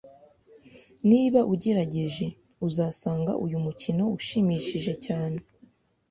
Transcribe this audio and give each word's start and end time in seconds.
Niba 1.09 1.39
ugerageje, 1.53 2.25
uzasanga 2.67 3.31
uyu 3.45 3.57
mukino 3.65 4.03
ushimishije 4.17 4.93
cyane 5.05 5.39